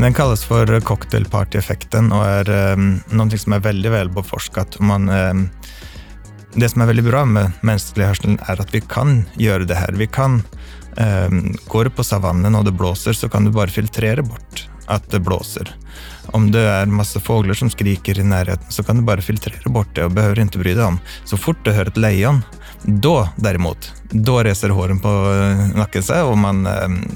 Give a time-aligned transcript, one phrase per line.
[0.00, 4.78] Den kallas för cocktailpartyeffekten och är um, någonting som är väldigt välbeforskat.
[4.78, 5.48] Man, um,
[6.54, 9.92] det som är väldigt bra med mänsklig hörsel är att vi kan göra det här.
[9.92, 10.42] Vi kan,
[10.96, 14.68] ehm, um, går du på savannen och det blåser så kan du bara filtrera bort
[14.86, 15.76] att det blåser.
[16.26, 19.94] Om det är massa fåglar som skriker i närheten så kan du bara filtrera bort
[19.94, 20.98] det och behöver inte bry dig om.
[21.24, 22.42] Så fort du hör ett lejon,
[22.82, 27.08] då däremot, då reser håren på eh, nacken sig och man um,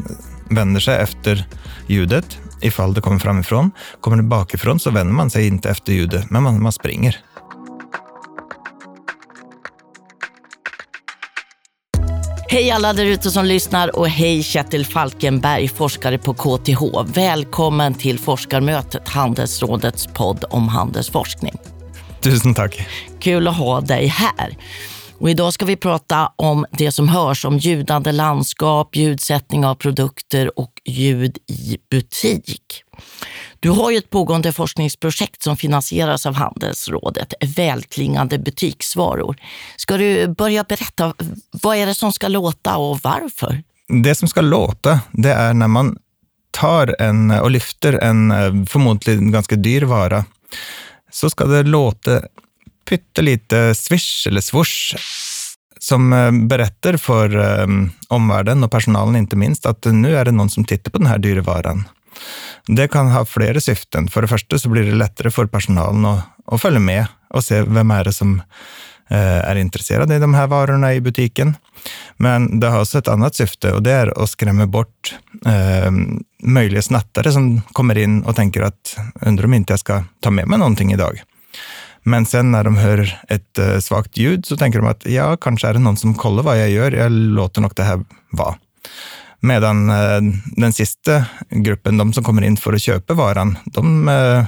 [0.51, 1.47] vänder sig efter
[1.87, 3.71] ljudet ifall det kommer framifrån.
[4.01, 7.17] Kommer det bakifrån så vänder man sig inte efter ljudet, men man, man springer.
[12.49, 17.13] Hej alla där ute som lyssnar och hej Kjetil Falkenberg, forskare på KTH.
[17.15, 21.55] Välkommen till Forskarmötet, Handelsrådets podd om handelsforskning.
[22.21, 22.87] Tusen tack.
[23.21, 24.57] Kul att ha dig här.
[25.19, 30.59] Och idag ska vi prata om det som hörs om ljudande landskap, ljudsättning av produkter
[30.59, 32.83] och ljud i butik.
[33.61, 39.37] Du har ju ett pågående forskningsprojekt som finansieras av Handelsrådet, Välklingande butiksvaror.
[39.77, 41.15] Ska du börja berätta,
[41.51, 43.63] vad är det som ska låta och varför?
[44.03, 45.99] Det som ska låta, det är när man
[46.51, 50.25] tar en och lyfter en eh, förmodligen ganska dyr vara,
[51.11, 52.21] så ska det låta
[52.85, 54.97] pyttelite swish eller swoosh
[55.79, 57.67] som eh, berättar för eh,
[58.09, 61.19] omvärlden och personalen inte minst att nu är det någon som tittar på den här
[61.19, 61.85] dyra varan.
[62.67, 64.09] Det kan ha flera syften.
[64.09, 67.63] För det första så blir det lättare för personalen att, att följa med och se
[67.63, 68.43] vem är det som
[69.11, 71.57] eh, är intresserad i de här varorna i butiken.
[72.17, 75.15] Men det har också ett annat syfte och det är att skrämma bort
[75.47, 75.91] eh,
[76.43, 80.49] möjliga snattare som kommer in och tänker att undrar om inte jag ska ta med
[80.49, 81.23] mig någonting idag.
[82.07, 85.69] Men sen när de hör ett uh, svagt ljud så tänker de att ja, kanske
[85.69, 86.93] är det någon som kollar vad jag gör.
[86.93, 88.55] Jag låter nog det här vara.
[89.41, 94.45] Medan uh, den sista gruppen, de som kommer in för att köpa varan, de uh,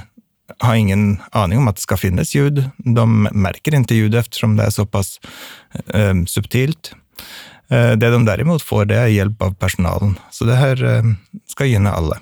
[0.59, 2.69] har ingen aning om att det ska finnas ljud.
[2.77, 5.19] De märker inte ljud eftersom det är så pass
[6.27, 6.91] subtilt.
[7.69, 10.19] Det de däremot får, det är hjälp av personalen.
[10.31, 11.03] Så det här
[11.47, 12.17] ska gynna alla.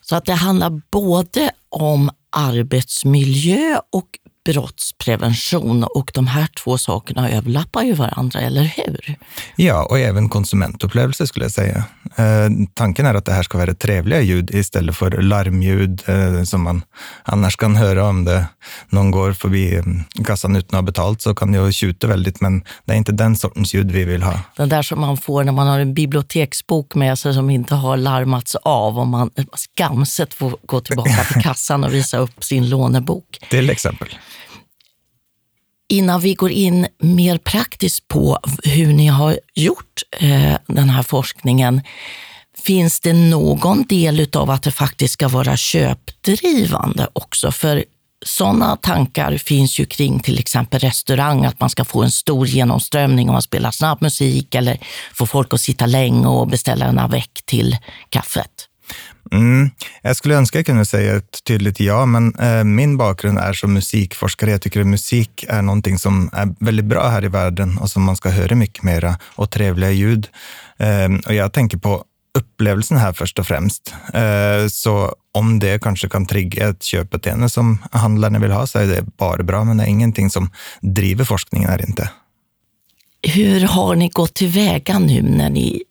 [0.00, 4.06] Så att det handlar både om arbetsmiljö och
[4.46, 9.16] brottsprevention och de här två sakerna överlappar ju varandra, eller hur?
[9.56, 11.84] Ja, och även konsumentupplevelse skulle jag säga.
[12.16, 16.62] Eh, tanken är att det här ska vara trevliga ljud istället för larmljud eh, som
[16.62, 16.82] man
[17.22, 18.46] annars kan höra om det
[18.88, 22.40] någon går förbi mm, kassan utan att ha betalt så kan det ju tjuta väldigt,
[22.40, 24.40] men det är inte den sortens ljud vi vill ha.
[24.56, 27.96] Den där som man får när man har en biblioteksbok med sig som inte har
[27.96, 33.38] larmats av och man skamset får gå tillbaka till kassan och visa upp sin lånebok.
[33.50, 34.08] Till exempel.
[35.88, 41.80] Innan vi går in mer praktiskt på hur ni har gjort eh, den här forskningen,
[42.58, 47.52] finns det någon del av att det faktiskt ska vara köpdrivande också?
[47.52, 47.84] För
[48.24, 53.28] sådana tankar finns ju kring till exempel restaurang, att man ska få en stor genomströmning
[53.28, 54.78] om man spelar snabb musik eller
[55.14, 57.76] få folk att sitta länge och beställa en avec till
[58.08, 58.68] kaffet.
[59.32, 59.70] Mm.
[60.02, 63.72] Jag skulle önska jag kunde säga ett tydligt ja, men eh, min bakgrund är som
[63.72, 64.50] musikforskare.
[64.50, 68.02] Jag tycker att musik är någonting som är väldigt bra här i världen och som
[68.02, 70.28] man ska höra mycket mera och trevliga ljud.
[70.78, 72.04] Eh, och jag tänker på
[72.38, 73.94] upplevelsen här först och främst.
[74.14, 78.86] Eh, så om det kanske kan trigga ett köpbeteende som handlarna vill ha så är
[78.86, 80.50] det bara bra, men det är ingenting som
[80.80, 82.10] driver forskningen här inte.
[83.22, 85.82] Hur har ni gått tillväga nu när ni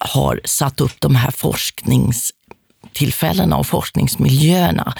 [0.00, 4.94] har satt upp de här forskningstillfällena och forskningsmiljöerna.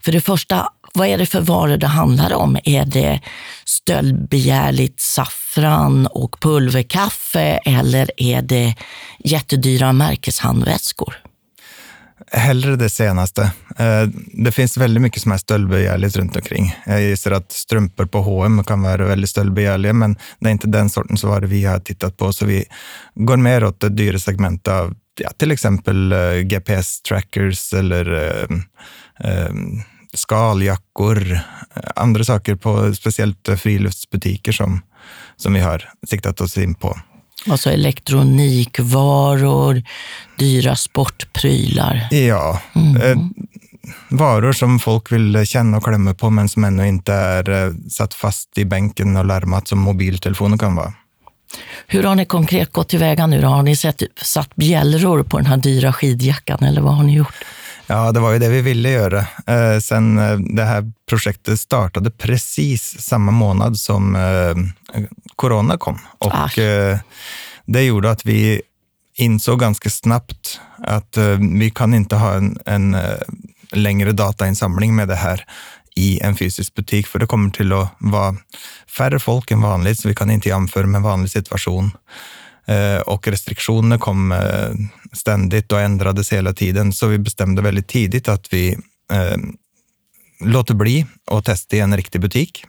[0.00, 2.58] För det första, vad är det för varor det handlar om?
[2.64, 3.20] Är det
[3.64, 8.74] stöldbegärligt saffran och pulverkaffe eller är det
[9.18, 11.25] jättedyra märkeshandväskor?
[12.32, 13.42] Hellre det senaste.
[13.76, 16.76] Eh, det finns väldigt mycket som är stöldbegärligt runt omkring.
[16.86, 20.90] Jag gissar att strumpor på H&M kan vara väldigt stöldbegärliga, men det är inte den
[20.90, 22.64] sortens varor vi har tittat på, så vi
[23.14, 28.10] går mer åt det dyra segmentet av ja, till exempel eh, GPS-trackers eller
[28.48, 29.82] um,
[30.14, 31.38] skaljackor,
[31.96, 34.80] andra saker på speciellt friluftsbutiker som,
[35.36, 36.98] som vi har siktat oss in på.
[37.48, 39.82] Alltså elektronikvaror,
[40.38, 42.08] dyra sportprylar.
[42.10, 43.02] Ja, mm.
[43.02, 43.18] eh,
[44.08, 48.14] varor som folk vill känna och klämma på men som ännu inte är eh, satt
[48.14, 50.92] fast i bänken och larmat som mobiltelefoner kan vara.
[51.86, 53.40] Hur har ni konkret gått tillväga nu?
[53.40, 53.48] Då?
[53.48, 57.34] Har ni sett, satt bjällror på den här dyra skidjackan eller vad har ni gjort?
[57.86, 59.18] Ja, det var ju det vi ville göra.
[59.46, 65.02] Eh, sen eh, det här projektet startade precis samma månad som eh,
[65.36, 65.98] corona kom.
[66.18, 66.48] Och ah.
[67.66, 68.62] det gjorde att vi
[69.16, 73.18] insåg ganska snabbt att eh, vi kan inte ha en, en eh,
[73.72, 75.44] längre datainsamling med det här
[75.96, 78.36] i en fysisk butik, för det kommer till att vara
[78.96, 81.90] färre folk än vanligt, så vi kan inte jämföra med en vanlig situation.
[82.66, 84.70] Eh, och restriktionerna kom eh,
[85.12, 88.78] ständigt och ändrades hela tiden, så vi bestämde väldigt tidigt att vi
[89.12, 89.36] eh,
[90.40, 92.64] låter bli att testa i en riktig butik.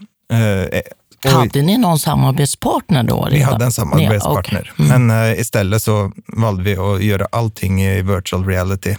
[1.27, 3.27] Eh, hade ni någon samarbetspartner då?
[3.31, 4.85] Vi hade en samarbetspartner, okay.
[4.85, 5.07] mm.
[5.07, 8.95] men uh, istället så valde vi att göra allting i virtual reality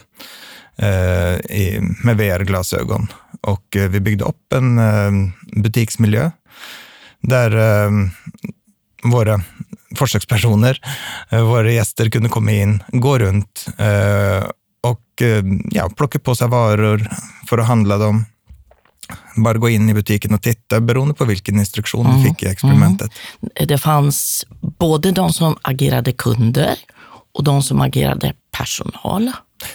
[0.83, 0.89] uh,
[1.57, 3.07] i, med VR-glasögon.
[3.41, 4.81] Och uh, vi byggde upp en
[5.63, 6.31] butiksmiljö
[7.21, 7.51] där
[9.03, 9.41] våra
[9.97, 10.81] försökspersoner,
[11.31, 13.67] våra gäster kunde komma in, gå runt
[14.83, 15.23] och
[15.71, 17.09] ja, plocka på sig varor
[17.49, 18.25] för att handla dem
[19.43, 22.23] bara gå in i butiken och titta beroende på vilken instruktion mm.
[22.23, 23.11] du fick i experimentet.
[23.41, 23.69] Mm.
[23.69, 24.47] Det fanns
[24.79, 26.75] både de som agerade kunder
[27.35, 29.33] och de som agerade personal.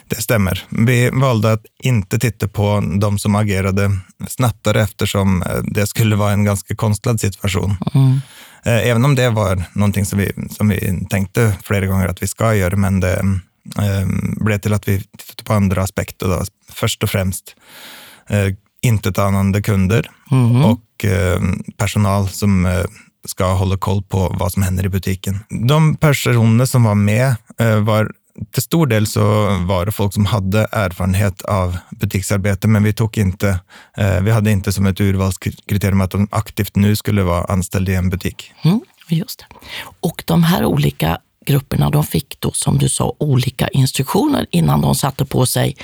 [0.08, 0.66] Det stämmer.
[0.70, 3.92] Vi valde att inte titta på de som agerade
[4.28, 7.76] snattare eftersom eh, det skulle vara en ganska konstlad situation.
[7.94, 8.22] Mm.
[8.66, 12.28] Eh, även om det var någonting som vi, som vi tänkte flera gånger att vi
[12.28, 13.20] ska göra, men det
[13.78, 14.08] eh,
[14.38, 16.28] blev till att vi tittade på andra aspekter.
[16.28, 16.44] Då.
[16.72, 17.56] Först och främst
[18.84, 20.66] intetanande kunder mm.
[20.66, 21.42] och eh,
[21.78, 22.84] personal som eh,
[23.28, 25.40] ska hålla koll på vad som händer i butiken.
[25.68, 28.12] De personer som var med eh, var
[28.54, 29.22] till stor del så
[29.58, 33.60] var det folk som hade erfarenhet av butiksarbete, men vi tog inte,
[34.22, 38.10] vi hade inte som ett urvalskriterium att de aktivt nu skulle vara anställda i en
[38.10, 38.52] butik.
[38.64, 39.46] Mm, just det.
[40.00, 44.96] Och de här olika grupperna, de fick då som du sa olika instruktioner innan de
[44.96, 45.76] satte på sig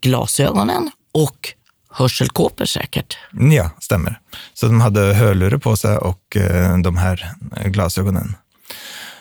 [0.00, 1.54] glasögonen och
[1.98, 3.18] hörselkåpor säkert.
[3.32, 4.20] Ja, stämmer.
[4.54, 7.34] Så de hade hörlurar på sig och eh, de här
[7.64, 8.36] glasögonen.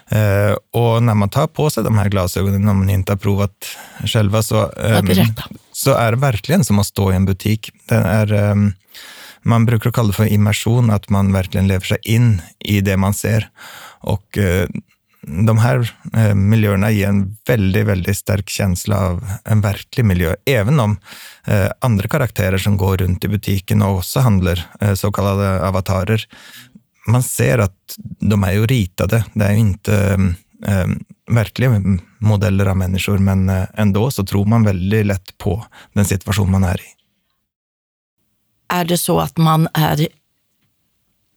[0.10, 3.52] Eh, och när man tar på sig de här glasögonen, om man inte har provat
[4.06, 5.08] själva, så, ehm,
[5.72, 7.72] så är det verkligen som att stå i en butik.
[7.88, 8.56] Det är,
[9.42, 13.14] man brukar kalla det för immersion, att man verkligen lever sig in i det man
[13.14, 13.50] ser.
[14.00, 14.68] Och eh,
[15.28, 20.80] de här eh, miljöerna ger en väldigt, väldigt stark känsla av en verklig miljö, även
[20.80, 20.98] om
[21.46, 26.26] eh, andra karaktärer som går runt i butiken och också handlar, eh, så kallade avatarer,
[27.08, 29.26] man ser att de är ju ritade.
[29.34, 30.20] Det är inte
[31.32, 31.82] verkliga
[32.18, 36.82] modeller av människor, men ändå så tror man väldigt lätt på den situation man är
[36.82, 36.86] i.
[38.70, 40.08] Är det så att man är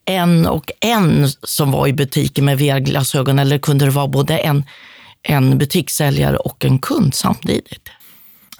[0.04, 4.64] en och en som var i butiken med VR-glasögon eller kunde det vara både en,
[5.22, 7.88] en butikssäljare och en kund samtidigt?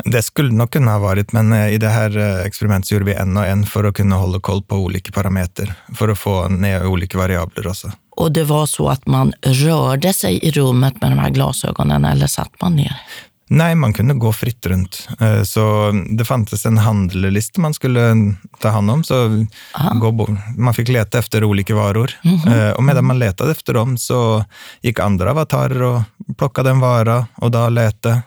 [0.05, 3.15] Det skulle nog kunna ha varit, men eh, i det här eh, experimentet gjorde vi
[3.15, 6.87] en och en för att kunna hålla koll på olika parametrar, för att få ner
[6.87, 7.93] olika variabler också.
[8.11, 12.27] Och det var så att man rörde sig i rummet med de här glasögonen eller
[12.27, 12.97] satt man ner?
[13.53, 15.09] Nej, man kunde gå fritt runt.
[15.21, 19.05] Eh, så det fanns en handellista man skulle ta hand om.
[19.05, 19.47] Så
[20.57, 22.11] man fick leta efter olika varor.
[22.25, 22.73] Mm -hmm.
[22.73, 24.45] Och medan man letade efter dem så
[24.83, 26.03] gick andra avatarer och
[26.39, 28.23] plockade en vara och då letade.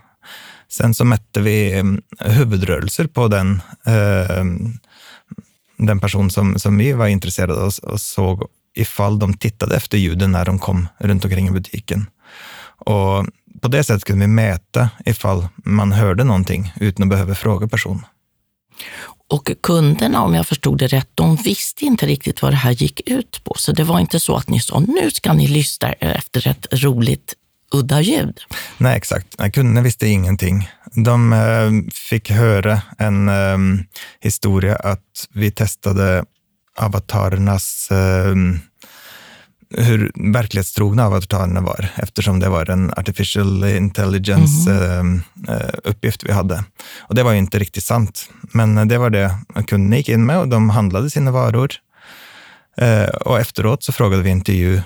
[0.69, 4.43] Sen så mätte vi mm, huvudrörelser på den, eh,
[5.77, 8.43] den person som, som vi var intresserade av och såg
[8.75, 12.05] ifall de tittade efter ljuden när de kom runt omkring i butiken.
[12.85, 13.25] Och
[13.61, 18.05] på det sättet kunde vi mäta ifall man hörde någonting utan att behöva fråga personen.
[19.29, 23.09] Och kunderna, om jag förstod det rätt, de visste inte riktigt vad det här gick
[23.09, 23.55] ut på.
[23.57, 27.33] Så det var inte så att ni sa, nu ska ni lyssna efter ett roligt
[27.73, 28.39] udda ljud.
[28.77, 29.53] Nej, exakt.
[29.53, 30.69] Kunderna visste ingenting.
[30.91, 33.57] De eh, fick höra en eh,
[34.21, 36.25] historia att vi testade
[36.77, 38.35] avatarernas eh,
[39.77, 45.23] hur verklighetstrogna avatarerna var, eftersom det var en artificial intelligence-uppgift
[45.85, 46.03] mhm.
[46.03, 46.13] mm.
[46.25, 46.63] vi hade.
[46.99, 49.37] Och det var ju inte riktigt sant, men det var det
[49.67, 51.71] kunderna gick in med och de handlade sina varor.
[52.77, 54.81] Eh, och efteråt så frågade vi intervju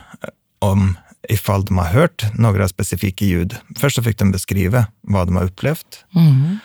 [0.59, 0.97] om
[1.29, 3.55] ifall de har hört några specifika ljud.
[3.79, 6.05] Först så fick de beskriva vad de har upplevt.
[6.15, 6.57] Mm.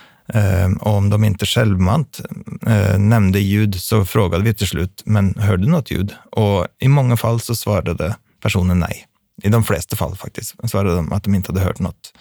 [0.80, 2.20] Och om de inte självmant
[2.66, 6.14] eh, nämnde ljud så frågade vi till slut, men hörde du något ljud?
[6.32, 9.06] Och i många fall så svarade personen nej.
[9.42, 12.12] I de flesta fall faktiskt svarade de att de inte hade hört något.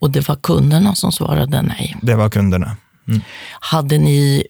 [0.00, 1.96] Och det var kunderna som svarade nej?
[2.02, 2.76] Det var kunderna.
[3.08, 3.20] Mm.
[3.60, 4.46] Hade ni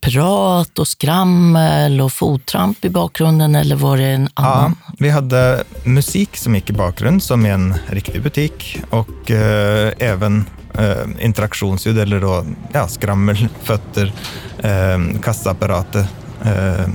[0.00, 4.76] prat och skrammel och fottramp i bakgrunden eller var det en annan?
[4.86, 9.92] Ja, vi hade musik som gick i bakgrund som i en riktig butik och eh,
[9.98, 10.44] även
[10.80, 14.12] eh, interaktionsljud eller då, ja, skrammel, fötter,
[14.58, 16.06] eh, kassaapparater.
[16.44, 16.88] Eh,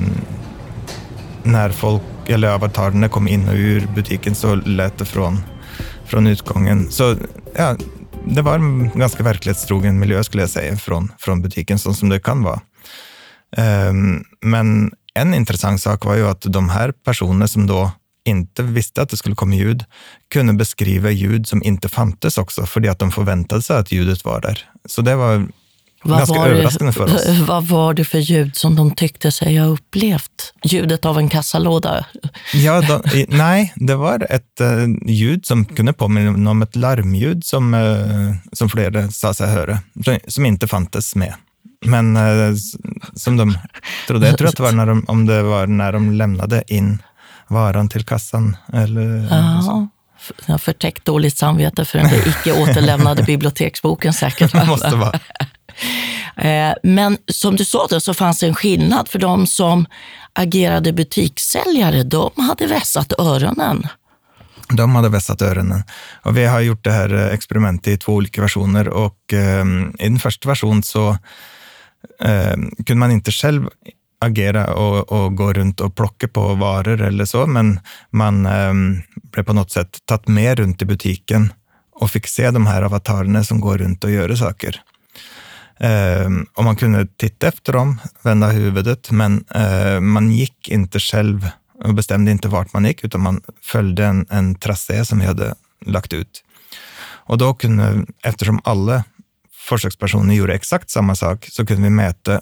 [1.43, 5.43] när folk eller avatarerna kom in och ur butiken så lät det från
[6.05, 6.91] från utgången.
[6.91, 7.15] Så
[7.55, 7.75] ja,
[8.25, 12.19] det var en ganska verklighetstrogen miljö skulle jag säga från, från butiken, så som det
[12.19, 12.59] kan vara.
[13.57, 13.93] Eh,
[14.41, 17.91] men en intressant sak var ju att de här personerna som då
[18.25, 19.83] inte visste att det skulle komma ljud,
[20.27, 24.41] kunde beskriva ljud som inte fanns också, för att de förväntade sig att ljudet var
[24.41, 24.69] där.
[24.85, 25.47] Så det var
[26.05, 27.27] vad ganska var överraskande för oss.
[27.47, 30.53] Vad var det för ljud som de tyckte sig ha upplevt?
[30.63, 32.05] Ljudet av en kassalåda?
[32.53, 37.73] Ja, de, nej, det var ett uh, ljud som kunde påminna om ett larmljud som,
[37.73, 39.79] uh, som flera sa sig höra,
[40.27, 41.33] som inte fanns med.
[41.85, 42.55] Men uh,
[43.15, 43.57] som de
[44.07, 46.99] trodde, jag tror att det var när de, om det var när de lämnade in
[47.47, 48.57] varan till kassan.
[48.73, 49.87] Eller, ja.
[50.45, 54.51] Jag förtäckt dåligt samvete för den icke återlämnade biblioteksboken säkert.
[54.51, 55.19] Det måste vara.
[56.37, 59.85] Eh, men som du sa, då, så fanns det en skillnad för de som
[60.33, 62.03] agerade butikssäljare.
[62.03, 63.87] De hade vässat öronen.
[64.69, 65.83] De hade vässat öronen.
[66.23, 69.65] Och vi har gjort det här eh, experimentet i två olika versioner och eh,
[69.99, 71.09] i den första versionen så
[72.21, 73.69] eh, kunde man inte själv
[74.19, 77.79] agera och, och, gå runt och plocka på varor eller så, men
[78.09, 78.73] man eh,
[79.31, 81.53] blev på något sätt tagit med runt i butiken
[81.91, 84.81] och fick se de här avatarerna som går runt och gör saker.
[85.79, 91.49] Eh, och man kunde titta efter dem, vända huvudet, men eh, man gick inte själv
[91.83, 95.55] och bestämde inte vart man gick, utan man följde en, en tracé som vi hade
[95.85, 96.43] lagt ut.
[97.27, 99.03] Och då kunde, eftersom alla
[99.51, 102.41] försökspersoner gjorde exakt samma sak, så kunde vi mäta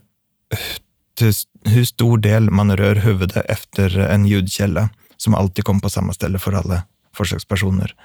[1.66, 6.40] hur stor del man rör huvudet efter en ljudkälla som alltid kom på samma ställe
[6.40, 6.84] för alla
[7.16, 7.96] försökspersoner.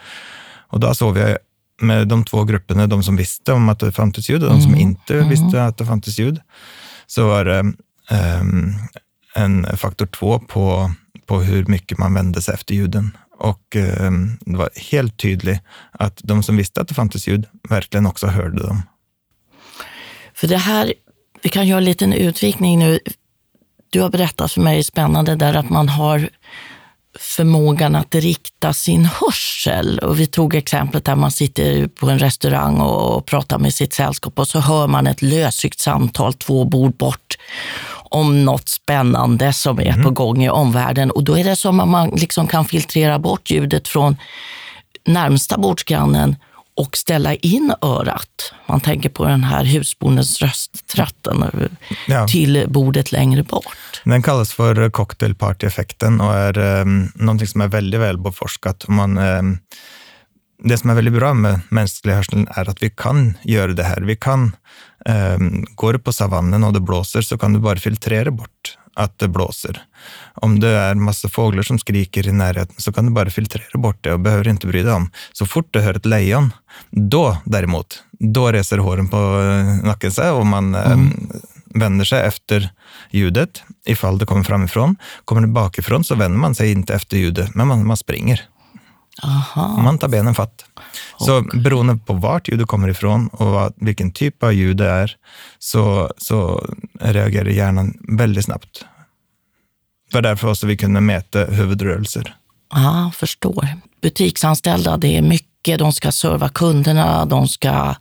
[0.69, 1.37] Och då såg vi
[1.81, 4.71] med de två grupperna, de som visste om att det fanns ljud och de som
[4.71, 4.81] mm.
[4.81, 5.29] inte mm.
[5.29, 6.41] visste att det fanns ljud,
[7.07, 7.59] så var det
[8.41, 8.75] um,
[9.35, 10.93] en faktor två på,
[11.27, 13.17] på hur mycket man vände sig efter ljuden.
[13.39, 15.61] Och um, det var helt tydligt
[15.93, 18.83] att de som visste att det fanns ljud verkligen också hörde dem.
[20.35, 20.95] För det här,
[21.43, 22.99] vi kan göra en liten utvikning nu.
[23.91, 26.29] Du har berättat för mig spännande där att man har
[27.19, 29.99] förmågan att rikta sin hörsel.
[29.99, 34.39] Och vi tog exemplet där man sitter på en restaurang och pratar med sitt sällskap
[34.39, 37.39] och så hör man ett lösryckt samtal två bord bort
[38.11, 40.05] om något spännande som är mm.
[40.05, 41.11] på gång i omvärlden.
[41.11, 44.17] Och då är det som att man liksom kan filtrera bort ljudet från
[45.07, 46.37] närmsta bordsgrannen
[46.79, 48.53] och ställa in örat.
[48.67, 51.69] Man tänker på den här husbondens rösttratten
[52.07, 52.29] ja.
[52.29, 54.03] till bordet längre bort.
[54.05, 58.89] Den kallas för cocktailparty-effekten och är um, någonting som är väldigt väl beforskat.
[58.89, 59.59] Man, um,
[60.65, 64.01] det som är väldigt bra med mänsklig hörsel är att vi kan göra det här.
[64.01, 64.57] Vi kan,
[65.09, 69.19] um, går du på savannen och det blåser så kan du bara filtrera bort att
[69.19, 69.83] det blåser.
[70.35, 74.05] Om det är massa fåglar som skriker i närheten så kan du bara filtrera bort
[74.05, 75.11] det och behöver inte bry dig om.
[75.33, 76.53] Så fort du hör ett lejon,
[76.91, 81.31] då däremot, då reser håren på eh, nacken sig och man eh, mm.
[81.65, 82.71] vänder sig efter
[83.11, 84.97] ljudet ifall det kommer framifrån.
[85.25, 88.49] Kommer det bakifrån så vänder man sig inte efter ljudet, men man, man springer.
[89.23, 89.83] Aha.
[89.83, 90.65] Man tar benen fatt.
[91.19, 95.17] Så beroende på vart ljudet kommer ifrån och vad, vilken typ av ljud det är,
[95.59, 96.67] så, så
[97.01, 98.85] reagerar hjärnan väldigt snabbt.
[100.11, 102.35] Det var därför också vi kunde mäta huvudrörelser.
[102.71, 103.69] Ja, förstår.
[104.03, 105.79] Butiksanställda, det är mycket.
[105.79, 107.95] De ska serva kunderna, de ska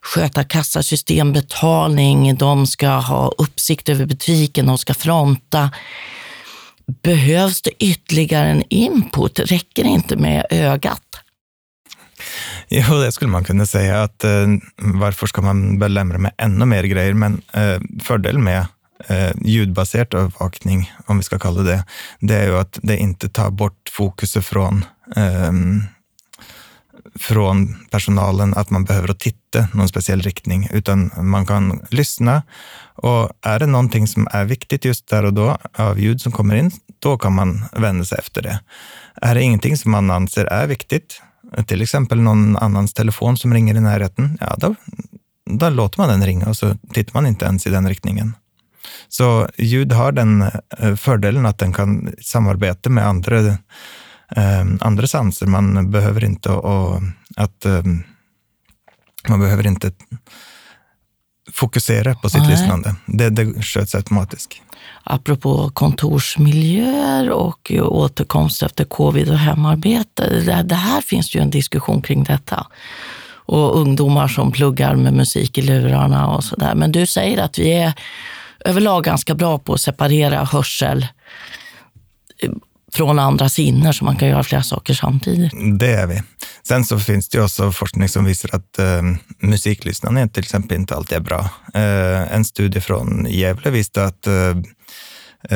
[0.00, 5.70] sköta kassasystem, betalning, de ska ha uppsikt över butiken, de ska fronta.
[7.02, 9.40] Behövs det ytterligare en input?
[9.40, 11.02] Räcker det inte med ögat?
[12.68, 14.02] Jo, det skulle man kunna säga.
[14.02, 17.14] att eh, Varför ska man belämra med ännu mer grejer?
[17.14, 18.66] Men eh, fördelen med
[19.06, 21.84] eh, ljudbaserad övervakning, om vi ska kalla det,
[22.20, 24.84] det är ju att det inte tar bort fokuset från
[25.16, 25.52] eh,
[27.14, 32.42] från personalen att man behöver titta någon speciell riktning, utan man kan lyssna.
[32.94, 36.54] Och är det någonting som är viktigt just där och då av ljud som kommer
[36.54, 38.60] in, då kan man vända sig efter det.
[39.22, 41.22] Är det ingenting som man anser är viktigt,
[41.66, 44.74] till exempel någon annans telefon som ringer i närheten, ja, då,
[45.50, 48.34] då låter man den ringa och så tittar man inte ens i den riktningen.
[49.08, 50.42] Så ljud har den
[50.78, 53.56] eh, fördelen att den kan samarbeta med andra,
[54.80, 55.46] andra sanser.
[55.46, 57.00] Man behöver inte och,
[57.36, 57.82] att eh,
[59.28, 59.92] man behöver inte
[61.52, 62.50] fokusera på sitt Nej.
[62.50, 62.94] lyssnande.
[63.06, 64.62] Det, det sköts automatiskt.
[65.04, 70.30] Apropå kontorsmiljöer och återkomst efter covid och hemarbete.
[70.30, 72.66] Det, det här finns ju en diskussion kring detta.
[73.30, 76.74] Och ungdomar som pluggar med musik i lurarna och sådär.
[76.74, 77.92] Men du säger att vi är
[78.64, 81.06] överlag ganska bra på att separera hörsel
[82.92, 85.52] från andra sinnen så man kan göra flera saker samtidigt.
[85.78, 86.22] Det är vi.
[86.68, 89.02] Sen så finns det också forskning som visar att eh,
[89.42, 91.40] musiklyssnande till exempel inte alltid är bra.
[91.74, 94.34] Eh, en studie från Gävle visste att eh,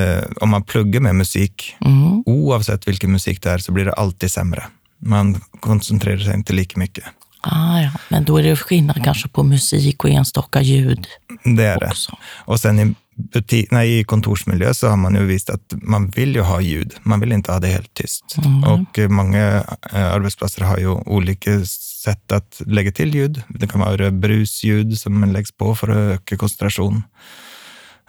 [0.03, 2.23] eh, om man pluggar med musik, Mm.
[2.27, 4.65] oavsett vilken musik det är, så blir det alltid sämre.
[4.99, 7.05] Man koncentrerar sig inte lika mycket.
[7.45, 7.91] Ah, ja.
[8.09, 11.07] Men då är det skillnad kanske på musik och enstaka ljud
[11.45, 11.87] Det är det.
[11.87, 12.17] också.
[12.45, 16.35] Och sen i, butik, nej, i kontorsmiljö så har man ju visat att man vill
[16.35, 16.95] ju ha ljud.
[17.03, 18.25] Man vill inte ha det helt tyst.
[18.67, 21.65] Och eh, många eh, arbetsplatser har ju olika
[22.05, 23.43] sätt att lägga till ljud.
[23.49, 27.03] Det kan vara brusljud som läggs på för att öka koncentration.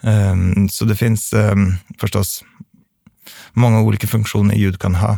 [0.01, 2.43] Ehm, Så det finns ehm, förstås
[3.53, 5.17] många olika funktioner ljud kan ha.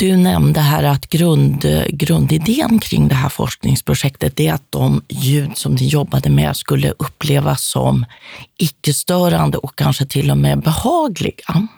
[0.00, 5.74] Du nämnde här att grund, grundidén kring det här forskningsprojektet är att de ljud som
[5.74, 8.04] ni jobbade med skulle upplevas som
[8.58, 11.68] icke-störande och kanske till och med behagliga.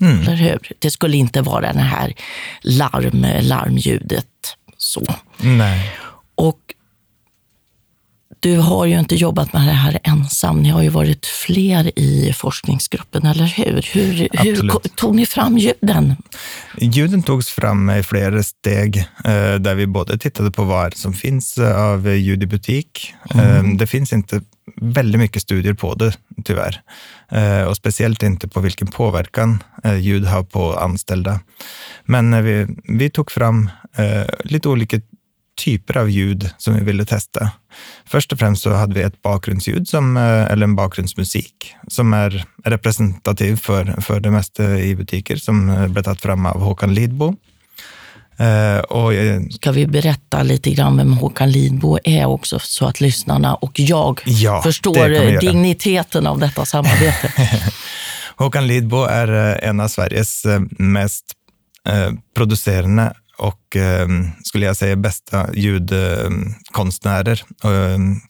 [0.00, 0.72] Eller hur?
[0.78, 2.14] Det skulle inte vara det här
[2.62, 4.26] larm, larmljudet.
[4.76, 5.06] Så.
[5.38, 5.90] Nej.
[6.34, 6.58] Och
[8.42, 10.62] du har ju inte jobbat med det här ensam.
[10.62, 13.88] Ni har ju varit fler i forskningsgruppen, eller hur?
[13.92, 16.16] Hur, hur tog ni fram ljuden?
[16.78, 21.58] Ljuden togs fram i flera steg eh, där vi både tittade på vad som finns
[21.58, 23.14] eh, av ljud i butik.
[23.34, 24.40] Eh, Det finns inte
[24.76, 26.12] väldigt mycket studier på det,
[26.44, 26.80] tyvärr.
[27.32, 29.62] Eh, Och speciellt inte på vilken påverkan
[30.00, 31.40] ljud har på anställda.
[32.04, 33.70] Men vi, vi tog fram
[34.44, 35.00] lite olika
[35.54, 37.50] typer av ljud som vi ville testa.
[38.06, 42.44] Först och främst så hade vi ett bakgrundsljud, som, eh, eller en bakgrundsmusik, som är
[42.64, 47.34] representativ för, för det mesta i butiker, som eh, blev tagit fram av Håkan Lidbo.
[48.36, 49.12] Eh, och,
[49.50, 54.20] Ska vi berätta lite grann vem Håkan Lidbo är också så att lyssnarna och jag
[54.24, 57.32] Ja, förstår digniteten av detta samarbete?
[58.36, 59.28] Håkan Lidbo är
[59.64, 60.46] en av Sveriges
[60.78, 61.24] mest
[62.34, 63.12] producerande
[63.42, 64.08] och, eh,
[64.44, 68.20] skulle jag säga, bästa ljudkonstnärer ehm, och ehm,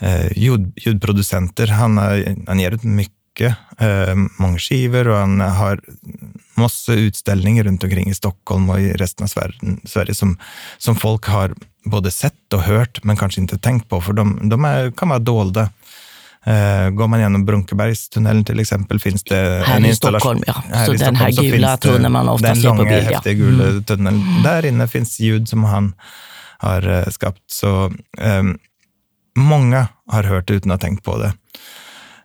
[0.00, 1.66] eh, ljud, ljudproducenter.
[1.66, 5.80] Han har, han ger ut mycket, eh, många skivor och han har
[6.54, 10.38] massa utställningar runt omkring i Stockholm och i resten av Sverige, Sverige som,
[10.78, 14.64] som folk har både sett och hört, men kanske inte tänkt på, för de, de
[14.64, 15.68] är, kan vara dolda.
[16.46, 19.94] Eh, går man genom Brunkebergstunneln till exempel finns det Här en i.
[19.94, 20.64] Stockholm, ja.
[20.72, 23.10] Här Så i den här gula tunneln man ofta den ser på långa, bild, ja.
[23.10, 24.42] häftiga gula tunneln.
[24.42, 25.94] Där inne finns ljud som han
[26.58, 27.42] har eh, skapat.
[27.46, 28.58] Så ehm,
[29.36, 31.32] många har hört utan att ha tänkt på det.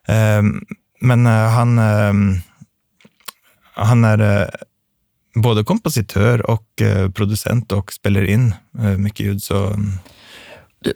[0.07, 0.65] Ehm,
[1.01, 2.37] men eh, han, ehm,
[3.73, 4.47] han är eh,
[5.35, 6.81] både kompositör och
[7.13, 8.53] producent och spelar in
[8.97, 9.43] mycket ljud.
[9.43, 9.91] Så, mm,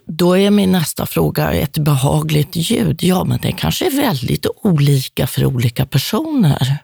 [0.05, 3.03] då är min nästa fråga ett behagligt ljud.
[3.03, 6.77] Ja, men det kanske är väldigt olika för olika personer.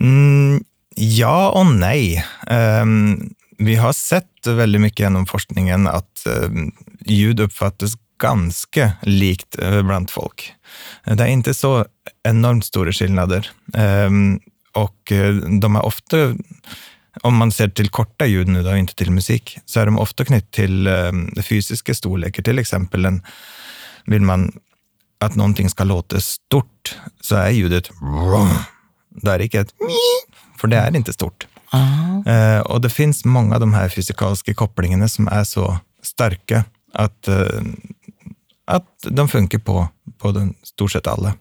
[0.00, 2.24] Mm, ja och nej.
[2.50, 6.72] Um, vi har sett väldigt mycket genom forskningen att um,
[7.06, 10.52] ljud uppfattas ganska likt eh, bland folk.
[11.04, 11.86] Det är inte så
[12.22, 13.50] enormt stora skillnader.
[14.06, 14.40] Um,
[14.72, 16.16] och eh, de är ofta,
[17.22, 20.24] om man ser till korta ljud nu då, inte till musik, så är de ofta
[20.24, 22.42] knytt till ehm, fysiska storlekar.
[22.42, 23.22] Till exempel en,
[24.04, 24.52] vill man
[25.20, 27.90] att någonting ska låta stort, så är ljudet.
[29.10, 29.72] Det är inte ett
[30.60, 31.46] för det är inte stort.
[31.70, 32.30] Ah.
[32.30, 37.28] Eh, och det finns många av de här fysikaliska kopplingarna som är så starka att,
[37.28, 37.62] eh,
[38.64, 41.34] att de funkar på, på den, stort sett alla.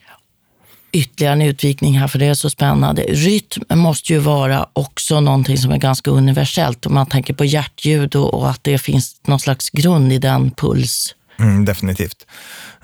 [0.92, 3.02] Ytterligare en utvikning här, för det är så spännande.
[3.02, 6.86] Rytm måste ju vara också någonting som är ganska universellt.
[6.86, 10.52] Om man tänker på hjärtljud och, och att det finns någon slags grund i den
[10.52, 11.16] puls.
[11.40, 12.26] Mm, definitivt.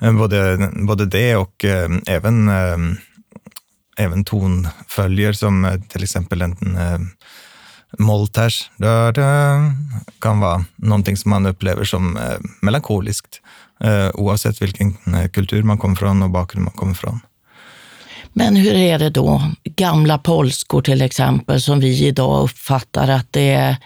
[0.00, 2.76] Eh, både, både det och eh, även, eh,
[3.98, 6.98] även tonföljer som eh, till exempel en eh,
[7.98, 9.60] Molters da, da,
[10.18, 13.40] kan vara någonting som man upplever som eh, melankoliskt
[13.80, 14.96] eh, oavsett vilken
[15.32, 17.20] kultur man kommer från och bakgrund man kommer från.
[18.36, 19.42] Men hur är det då?
[19.64, 23.76] Gamla polskor till exempel, som vi idag uppfattar att det är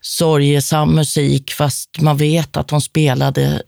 [0.00, 3.62] sorgesam musik, fast man vet att de spelade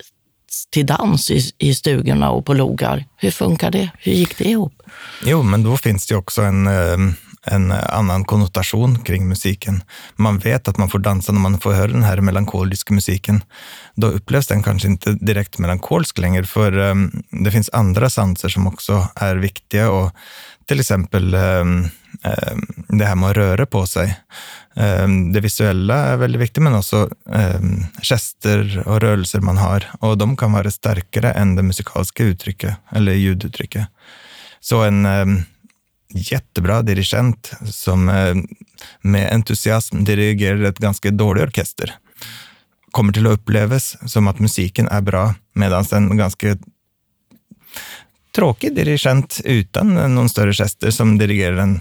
[0.70, 3.04] till dans i, i stugorna och på logar.
[3.16, 3.90] Hur funkar det?
[3.98, 4.82] Hur gick det ihop?
[5.24, 6.96] Jo, men då finns det ju också en, eh,
[7.46, 9.82] en annan konnotation kring musiken.
[10.16, 13.44] Man vet att man får dansa när man får höra den här melankoliska musiken.
[13.94, 18.66] Då upplevs den kanske inte direkt melankolsk längre, för um, det finns andra sanser som
[18.66, 19.90] också är viktiga.
[19.90, 20.12] Och
[20.66, 21.88] till exempel um,
[22.88, 24.18] det här med att röra på sig.
[25.32, 27.10] Det visuella är väldigt viktigt, men också
[28.02, 29.84] gester och rörelser man har.
[30.00, 33.86] Och de kan vara starkare än det musikaliska uttrycket, eller ljuduttrycket.
[34.60, 35.06] Så en
[36.16, 38.34] jättebra dirigent som eh,
[39.00, 41.94] med entusiasm dirigerar ett ganska dålig orkester
[42.96, 46.58] kommer till att upplevas som att musiken är bra, medan en ganska
[48.34, 51.80] tråkig dirigent utan någon större gester som dirigerar en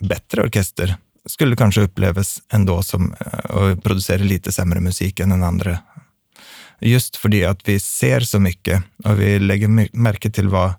[0.00, 5.42] bättre orkester skulle kanske upplevas ändå som eh, att producera lite sämre musik än den
[5.42, 5.78] andra.
[6.80, 10.72] Just för att vi ser så mycket och vi lägger märke till vad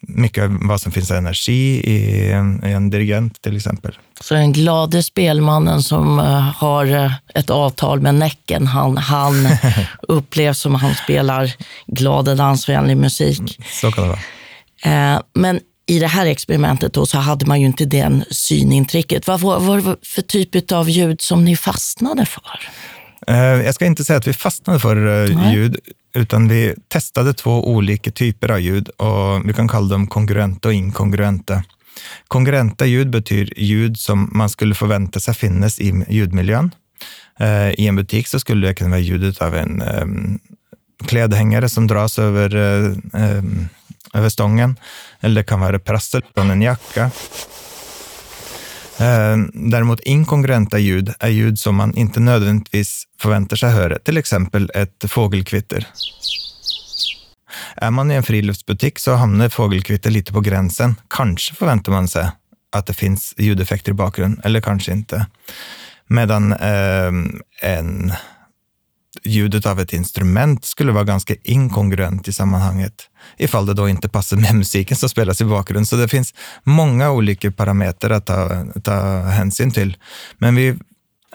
[0.00, 3.98] mycket vad som finns energi i en, i en dirigent till exempel.
[4.20, 9.34] Så den glade spelmannen som uh, har uh, ett avtal med Näcken, han, han
[10.08, 11.52] upplevs som han spelar
[11.86, 13.38] glad och dansvänlig musik.
[13.38, 15.14] Mm, så kan det vara.
[15.14, 19.26] Uh, men i det här experimentet då så hade man ju inte den synintrycket.
[19.26, 22.70] Vad var, vad var det för typ av ljud som ni fastnade för?
[23.64, 25.76] Jag ska inte säga att vi fastnade för ljud,
[26.14, 30.74] utan vi testade två olika typer av ljud och vi kan kalla dem kongruenta och
[30.74, 31.62] inkongruenta.
[32.28, 36.70] Kongruenta ljud betyder ljud som man skulle förvänta sig finnas i ljudmiljön.
[37.40, 40.38] Eh, I en butik så skulle det kunna vara ljudet av en um,
[41.06, 42.56] klädhängare som dras över,
[43.12, 43.68] um,
[44.14, 44.76] över stången,
[45.20, 47.10] eller det kan vara prassel från en jacka.
[49.00, 54.70] Eh, däremot inkongruenta ljud är ljud som man inte nödvändigtvis förväntar sig höra, till exempel
[54.74, 55.86] ett fågelkvitter.
[57.76, 60.94] Är man i en friluftsbutik så hamnar fågelkvitter lite på gränsen.
[61.10, 62.30] Kanske förväntar man sig
[62.76, 65.26] att det finns ljudeffekter i bakgrunden, eller kanske inte.
[66.06, 67.12] Medan eh,
[67.62, 68.12] en
[69.24, 72.94] ljudet av ett instrument skulle vara ganska inkongruent i sammanhanget,
[73.36, 75.86] ifall det då inte passar med musiken som spelas i bakgrunden.
[75.86, 79.96] Så det finns många olika parametrar att ta, ta hänsyn till.
[80.38, 80.78] Men vi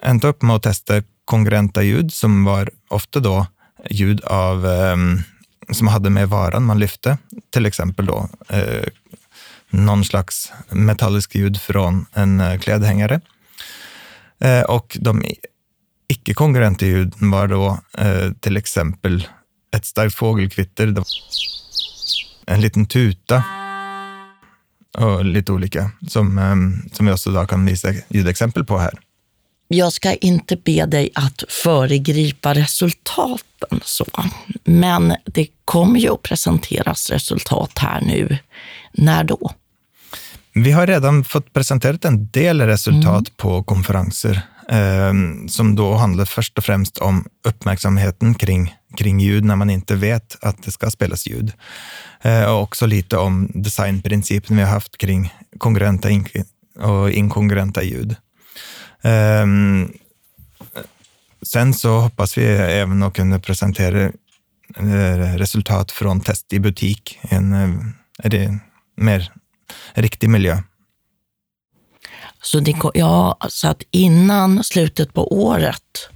[0.01, 3.45] ändå upp med att testa kongruenta ljud som var ofta då
[3.89, 5.23] ljud av, um,
[5.71, 7.17] som hade med varan man lyfte,
[7.49, 8.83] till exempel då uh,
[9.69, 13.21] någon slags metallisk ljud från en uh, klädhängare.
[14.45, 15.23] Uh, och de
[16.07, 19.27] icke-kongruenta ljuden var då eh, till exempel
[19.75, 20.95] ett starkt fågelkvitter,
[22.45, 23.43] en liten tuta
[24.97, 28.99] och lite olika som, eh, som jag också då kan visa ljudexempel på här.
[29.67, 34.05] Jag ska inte be dig att föregripa resultaten, så.
[34.63, 38.37] men det kommer ju att presenteras resultat här nu.
[38.91, 39.51] När då?
[40.53, 43.33] Vi har redan fått presenterat en del resultat mm.
[43.37, 49.55] på konferenser Ehm, som då handlar först och främst om uppmärksamheten kring, kring ljud när
[49.55, 51.51] man inte vet att det ska spelas ljud.
[52.21, 56.09] Ehm, och också lite om designprincipen vi har haft kring kongruenta
[56.79, 58.15] och inkongruenta ljud.
[59.01, 59.93] Ehm,
[61.41, 64.11] sen så hoppas vi även att kunna presentera
[64.77, 67.69] eh, resultat från test i butik, en, eh,
[68.23, 68.59] en
[68.95, 69.31] mer
[69.93, 70.57] riktig miljö.
[72.43, 76.09] Så, det, ja, så att innan slutet på året,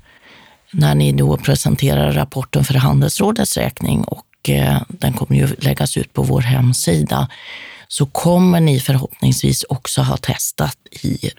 [0.72, 6.14] när ni då presenterar rapporten för Handelsrådets räkning och eh, den kommer ju läggas ut
[6.14, 7.30] på vår hemsida,
[7.88, 11.32] så kommer ni förhoppningsvis också ha testat i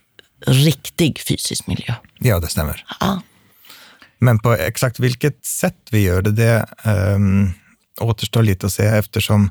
[0.47, 1.95] riktig fysisk miljö.
[2.19, 2.85] Ja, det stämmer.
[3.01, 3.23] Ja.
[4.19, 7.53] Men på exakt vilket sätt vi gör det, det um,
[8.01, 9.51] återstår lite att se eftersom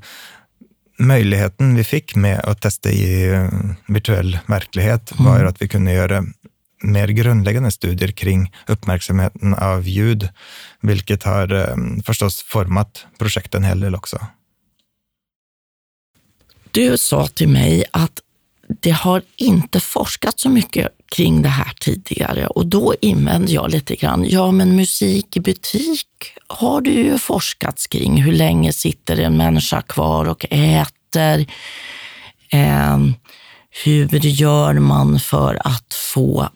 [0.99, 3.49] möjligheten vi fick med att testa i eh,
[3.87, 5.47] virtuell verklighet var mm.
[5.47, 6.23] att vi kunde göra
[6.83, 10.29] mer grundläggande studier kring uppmärksamheten av ljud,
[10.81, 14.27] vilket har um, förstås format projektet en hel del också.
[16.71, 18.19] Du sa till mig att
[18.67, 23.95] det har inte forskats så mycket kring det här tidigare och då invänder jag lite
[23.95, 26.07] grann, ja men musik i butik
[26.47, 28.21] har du ju forskats kring.
[28.21, 31.45] Hur länge sitter en människa kvar och äter?
[32.51, 32.97] Eh,
[33.83, 36.49] hur gör man för att få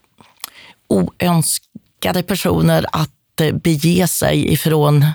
[0.87, 5.05] oönskade personer att eh, bege sig ifrån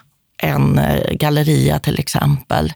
[0.42, 2.72] en eh, galleria till exempel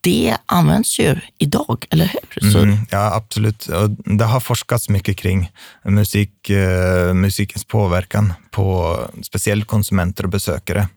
[0.00, 2.56] det används ju idag, eller hur?
[2.56, 3.68] Mm, ja, absolut.
[4.04, 5.50] Det har forskats mycket kring
[5.84, 10.88] musik, eh, musikens påverkan på speciellt konsumenter och besökare.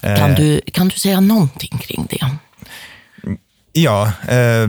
[0.00, 2.30] Kan eh, du, kan du säga någonting kring det?
[3.74, 4.68] Ja, eh,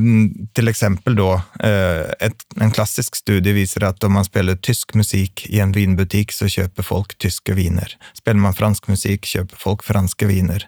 [0.53, 5.45] till exempel då, eh, ett, en klassisk studie visar att om man spelar tysk musik
[5.49, 7.97] i en vinbutik så köper folk tyska viner.
[8.13, 10.67] Spelar man fransk musik köper folk franska viner.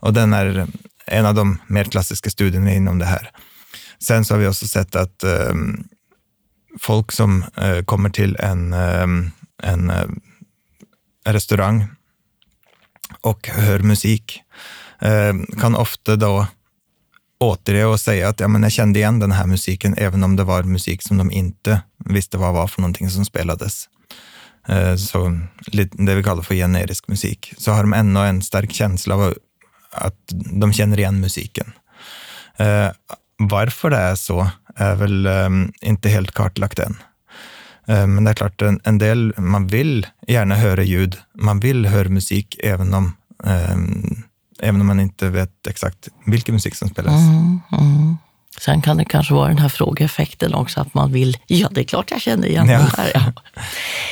[0.00, 0.66] Och den är
[1.06, 3.30] en av de mer klassiska studierna inom det här.
[3.98, 5.54] Sen så har vi också sett att eh,
[6.80, 9.06] folk som eh, kommer till en, eh,
[9.62, 10.06] en eh,
[11.24, 11.86] restaurang
[13.20, 14.42] och hör musik
[15.00, 16.46] ehm, kan ofta då
[17.40, 20.44] återge och säga att ja, men jag kände igen den här musiken, även om det
[20.44, 23.88] var musik som de inte visste vad var för någonting som spelades.
[24.68, 25.38] Eh, så
[25.92, 27.54] det vi kallar för generisk musik.
[27.58, 29.34] Så har de ändå en stark känsla av att
[30.60, 31.72] de känner igen musiken.
[32.56, 32.88] Eh,
[33.36, 36.96] varför det är så är väl ehm, inte helt kartlagt än.
[37.86, 42.08] Eh, men det är klart, en, del, man vill gärna höra ljud, man vill höra
[42.08, 44.22] musik även om, ehm,
[44.60, 47.20] även om man inte vet exakt vilken musik som spelas.
[47.20, 48.16] Mm, mm.
[48.60, 51.84] Sen kan det kanske vara den här frågeeffekten också, att man vill, ja det är
[51.84, 52.78] klart jag känner igen ja.
[52.78, 53.10] det här.
[53.14, 53.32] Ja.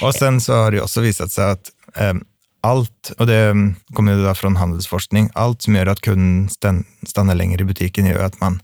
[0.07, 2.14] och sen så har det också visat sig att eh,
[2.62, 7.64] allt, och det kommer ju från handelsforskning, allt som gör att kunden stannar längre i
[7.64, 8.62] butiken gör att man,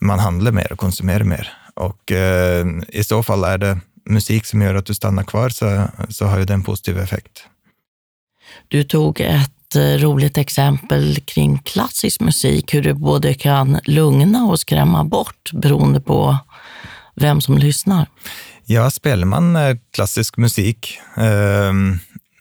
[0.00, 1.52] man handlar mer och konsumerar mer.
[1.74, 5.88] Och eh, i så fall är det musik som gör att du stannar kvar så,
[6.08, 7.44] så har ju det en positiv effekt.
[8.68, 15.04] Du tog ett roligt exempel kring klassisk musik, hur det både kan lugna och skrämma
[15.04, 16.38] bort beroende på
[17.14, 18.06] vem som lyssnar.
[18.64, 21.72] Ja, spelar man eh, klassisk musik eh,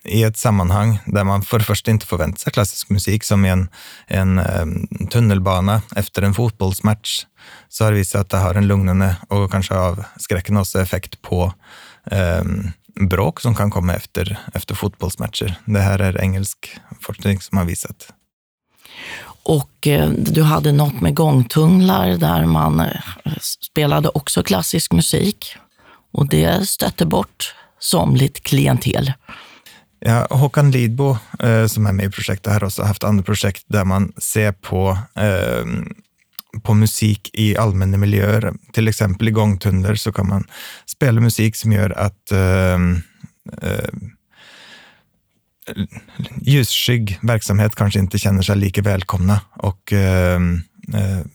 [0.05, 3.49] i ett sammanhang där man för det första inte förväntar sig klassisk musik, som i
[3.49, 3.69] en,
[4.07, 7.25] en ehm, tunnelbana efter en fotbollsmatch,
[7.69, 11.53] så har det visat att det har en lugnande och kanske avskräckande effekt på
[12.11, 12.71] um,
[13.09, 15.55] bråk som kan komma efter, efter fotbollsmatcher.
[15.65, 18.13] Det här är engelsk forskning som har visat.
[19.43, 22.91] Och eh, du hade något med gångtunnlar där man eh,
[23.41, 25.55] spelade också klassisk musik
[26.13, 29.13] och det stötte bort somligt klientel.
[29.99, 33.85] Ja, Håkan Lidbo, eh, som är med i projektet, har också haft andra projekt där
[33.85, 35.65] man ser på eh,
[36.63, 38.53] på musik i allmänna miljöer.
[38.73, 40.43] Till exempel i gångtunnlar så kan man
[40.85, 42.79] spela musik som gör att eh,
[43.61, 43.89] eh,
[46.41, 50.61] ljusskygg verksamhet kanske inte känner sig lika välkomna och ehm,
[50.93, 51.25] eh, eh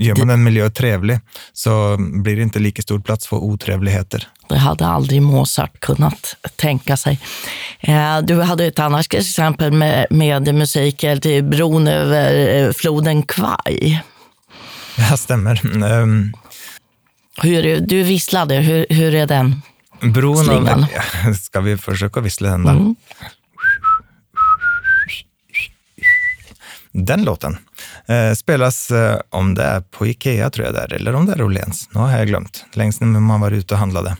[0.00, 1.20] Gör man en miljö trevlig
[1.52, 4.28] så blir det inte lika stor plats för otrevligheter.
[4.48, 7.20] Det hade aldrig Mozart kunnat tänka sig.
[7.80, 14.00] Eh, du hade ett annat exempel med, med musik till bron över eh, floden Kwai.
[15.10, 15.60] Ja, stämmer.
[15.84, 16.32] Um,
[17.42, 19.62] hur, du visslade, hur, hur är den
[20.00, 20.86] Bron slingan?
[21.26, 22.70] Av, ska vi försöka vissla den då?
[22.70, 22.96] Mm.
[26.92, 27.58] Den låten
[28.08, 31.42] eh, spelas, eh, om det är på Ikea tror jag där, eller om det är
[31.42, 31.88] Åhléns.
[31.92, 34.16] Nu har jag glömt, längst när man var ute och handlade.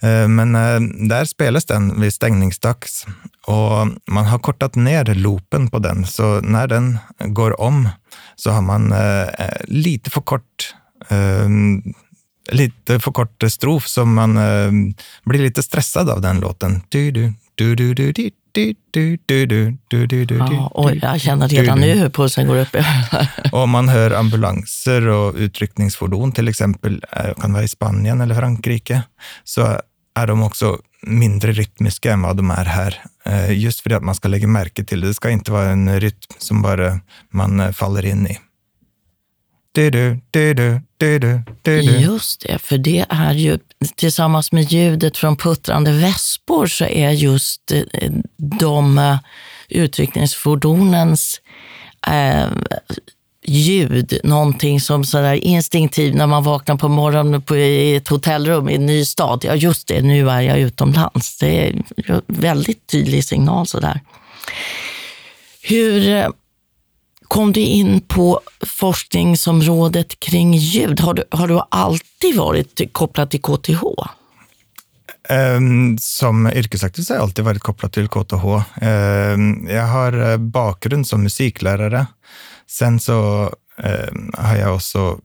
[0.00, 3.06] Eh, men eh, där spelas den vid stängningsdags
[3.46, 7.88] och man har kortat ner loopen på den, så när den går om
[8.36, 10.74] så har man eh, eh lite för kort
[11.08, 11.48] eh,
[12.52, 14.70] lite för kort strof, så man eh,
[15.24, 16.82] blir lite stressad av den låten.
[16.88, 18.74] Du, du, du, du, du, du, du,
[19.26, 22.76] du, du, du, du, du, ja, oj, jag känner redan nu hur pulsen går upp.
[23.52, 27.04] och man hör ambulanser och utryckningsfordon, till exempel,
[27.40, 29.02] kan vara i Spanien eller Frankrike,
[29.44, 29.80] så
[30.14, 33.02] är de också mindre rytmiska än vad de är här.
[33.50, 35.06] Just för att man ska lägga märke till det.
[35.06, 38.38] Det ska inte vara en rytm som bara man faller in i.
[42.00, 43.58] Just det, för det är ju
[43.96, 49.18] tillsammans med ljudet från puttrande väspor så är just eh, de eh,
[49.68, 51.40] utryckningsfordonens
[52.06, 52.46] eh,
[53.46, 58.74] ljud, någonting som sådär instinktivt när man vaknar på morgonen på, i ett hotellrum i
[58.74, 59.44] en ny stad.
[59.44, 61.38] Ja, just det, nu är jag utomlands.
[61.38, 64.00] Det är en väldigt tydlig signal sådär.
[65.62, 66.28] Hur eh,
[67.28, 71.00] kom du in på forskningsområdet kring ljud?
[71.00, 73.82] Har du, har du alltid varit kopplad till KTH?
[75.28, 78.44] Ehm, som yrkesaktiv har jag alltid varit kopplad till KTH.
[78.80, 82.06] Ehm, jag har eh, bakgrund som musiklärare
[82.70, 83.50] Sen så
[83.82, 85.18] ehm, har jag också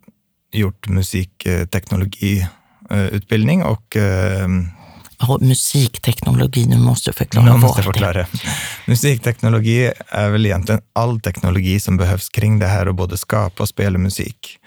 [0.52, 3.98] gjort musikteknologiutbildning och
[5.22, 8.28] Ja, musikteknologi, nu måste du förklara nu måste förklara.
[8.88, 13.70] Musikteknologi är väl egentligen all teknologi som behövs kring det här att både skapa och
[13.70, 14.58] spela musik.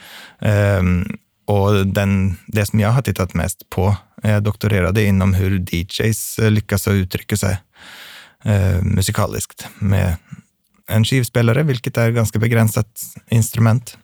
[0.79, 6.39] Um, och den, det som jag har tittat mest på, jag doktorerade inom hur DJs
[6.39, 7.59] lyckas uttrycka sig
[8.47, 10.17] uh, musikaliskt med
[10.87, 13.99] en skivspelare, vilket är ett ganska begränsat instrument.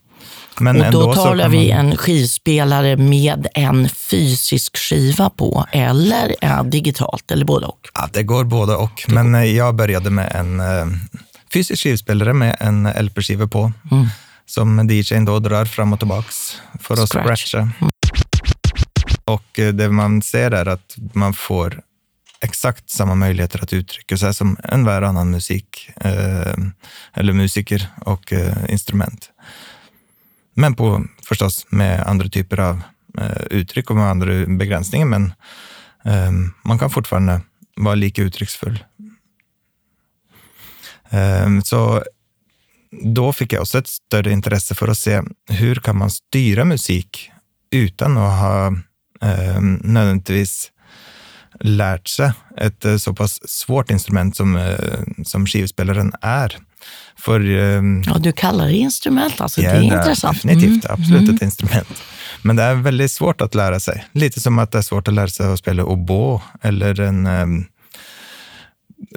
[0.61, 1.87] Men och då talar vi man...
[1.87, 7.89] en skivspelare med en fysisk skiva på, eller ja, digitalt, eller både och?
[7.95, 9.03] Ja, det går både och.
[9.07, 9.39] Det men går.
[9.39, 10.87] Eh, jag började med en uh,
[11.53, 14.07] fysisk skivspelare med en LP-skiva på, mm.
[14.47, 17.45] som DJn då drar fram och tillbaks för att Scratch.
[17.45, 17.59] scratcha.
[17.59, 17.91] Mm.
[19.25, 21.81] Och eh, det man ser är att man får
[22.41, 26.55] exakt samma möjligheter att uttrycka sig som en var annan musik, eh,
[27.15, 29.31] eller musiker och eh, instrument.
[30.55, 32.83] Men på, förstås med andra typer av
[33.19, 35.33] eh, uttryck och med andra begränsningar, men
[36.05, 36.33] eh,
[36.65, 37.41] man kan fortfarande
[37.77, 38.85] vara lika uttrycksfull.
[41.11, 42.05] Eh, så
[42.91, 47.31] då fick jag också ett större intresse för att se hur kan man styra musik
[47.71, 48.67] utan att ha
[49.23, 50.73] eh, nödvändigtvis
[51.61, 56.59] lärt sig ett eh, så pass svårt instrument som, eh, som skivspelaren är.
[57.17, 59.63] För, eh, ja, du kallar det instrument, alltså.
[59.63, 60.43] Ja, det är det intressant.
[60.43, 61.01] Definitivt, mm.
[61.01, 61.35] absolut mm.
[61.35, 62.03] ett instrument.
[62.43, 64.05] Men det är väldigt svårt att lära sig.
[64.13, 67.67] Lite som att det är svårt att lära sig att spela oboe eller en um,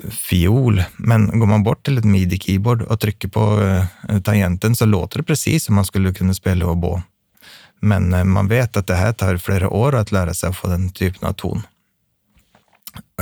[0.09, 0.83] fiol.
[0.97, 5.23] Men går man bort till ett midi-keyboard och trycker på uh, tangenten så låter det
[5.23, 7.01] precis som man skulle kunna spela oboe.
[7.79, 10.67] Men uh, man vet att det här tar flera år att lära sig att få
[10.67, 11.61] den typen av ton.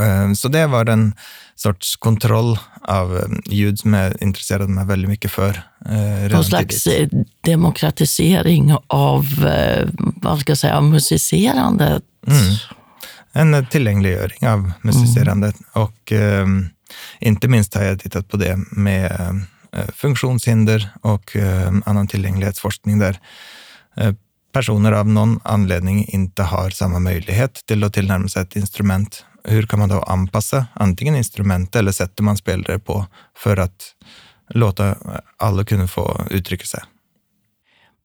[0.00, 1.14] Uh, så det var en
[1.54, 5.62] sorts kontroll av ljud som jag intresserade mig väldigt mycket för.
[6.30, 7.28] Någon slags tidigt.
[7.44, 9.26] demokratisering av
[9.96, 12.02] vad ska jag säga, musicerandet.
[12.26, 12.56] Mm
[13.32, 15.56] en tillgängliggöring av musicerandet.
[15.74, 15.86] Mm.
[15.86, 16.46] Och eh,
[17.20, 19.12] inte minst har jag tittat på det med
[19.72, 23.20] eh, funktionshinder och eh, annan tillgänglighetsforskning där
[23.96, 24.14] eh,
[24.52, 29.24] personer av någon anledning inte har samma möjlighet till att tillnärma sig ett instrument.
[29.44, 33.94] Hur kan man då anpassa antingen instrumentet eller sättet man spelar det på för att
[34.48, 34.96] låta
[35.36, 36.80] alla kunna få uttrycka sig?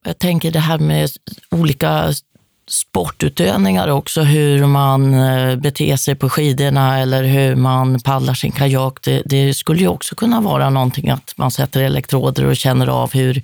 [0.06, 1.10] Jag tänker det här med
[1.52, 2.14] olika
[2.70, 9.00] sportutövningar också, hur man eh, beter sig på skidorna eller hur man paddlar sin kajak.
[9.04, 13.14] Det, det, skulle ju också kunna vara någonting att man sätter elektroder och känner av
[13.14, 13.44] hur,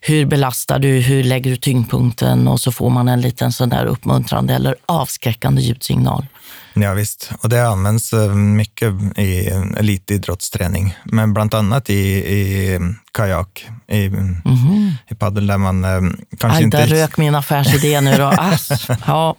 [0.00, 3.86] hur belastar du, hur lägger du tyngdpunkten och så får man en liten sån där
[3.86, 6.26] uppmuntrande eller avskräckande ljudsignal.
[6.74, 11.94] Ja, visst, och det används eh, mycket i elitidrottsträning, men bland annat i,
[12.34, 12.78] i
[13.12, 14.92] kajak, i, mm -hmm.
[15.08, 16.00] i paddel där man eh,
[16.38, 16.76] kanske Aj, inte...
[16.76, 18.26] Där rök min affärsidé nu då.
[18.38, 19.36] Ass, ja.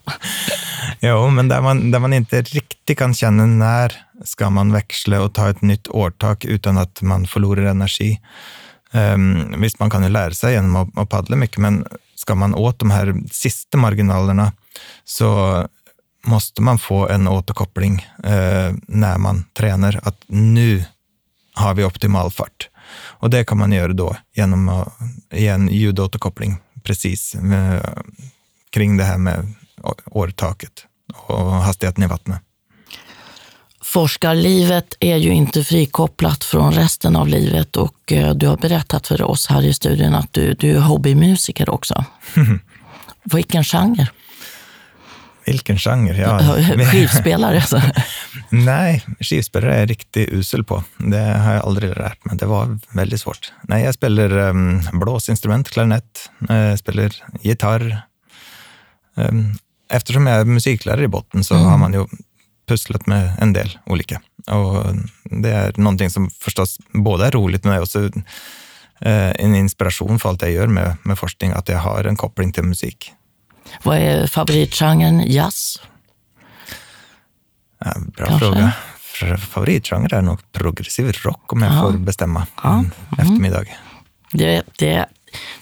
[0.99, 3.93] jo, men där man, där man inte riktigt kan känna när
[4.25, 8.19] ska man växla och ta ett nytt årtak utan att man förlorar energi.
[8.93, 12.55] Um, visst, man kan ju lära sig genom att, att paddla mycket, men ska man
[12.55, 14.51] åt de här sista marginalerna
[15.05, 15.67] så
[16.25, 20.85] måste man få en återkoppling eh, när man tränar, att nu
[21.53, 22.69] har vi optimal fart.
[22.93, 24.93] Och det kan man göra då genom att
[25.31, 27.93] ge en ljudåterkoppling precis eh,
[28.69, 29.53] kring det här med
[30.05, 30.85] årtaket
[31.27, 32.41] och hastigheten i vattnet.
[33.83, 39.21] Forskarlivet är ju inte frikopplat från resten av livet och eh, du har berättat för
[39.21, 42.05] oss här i studion att du, du är hobbymusiker också.
[43.23, 44.07] Vilken genre?
[45.45, 46.17] Vilken genre?
[46.17, 46.39] Ja.
[46.91, 47.55] Skivspelare?
[47.55, 47.81] Alltså.
[48.49, 50.83] Nej, skivspelare är jag riktigt usel på.
[50.97, 52.37] Det har jag aldrig lärt mig.
[52.37, 53.53] Det var väldigt svårt.
[53.61, 58.01] Nej, jag spelar um, blåsinstrument, klarinett, jag spelar gitarr.
[59.15, 59.57] Um,
[59.89, 61.67] eftersom jag är musiklärare i botten så mm.
[61.67, 62.05] har man ju
[62.67, 64.21] pusslat med en del olika.
[64.47, 64.85] Och
[65.23, 68.11] det är någonting som förstås både är roligt men också uh,
[69.35, 72.63] en inspiration för allt jag gör med, med forskning, att jag har en koppling till
[72.63, 73.13] musik.
[73.83, 75.31] Vad är favoritgenren?
[75.31, 75.81] Jazz?
[77.79, 78.45] Ja, bra Kanske?
[78.45, 78.71] fråga.
[79.37, 81.81] Favoritgenre är nog progressiv rock om jag ja.
[81.81, 82.73] får bestämma ja.
[82.73, 82.91] mm.
[83.11, 83.65] eftermiddag.
[84.31, 85.05] Det, det,